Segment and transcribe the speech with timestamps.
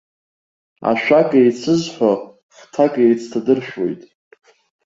[0.89, 2.11] Ашәак еицызҳәо,
[2.57, 4.01] хҭак еицҭадыршәуеит.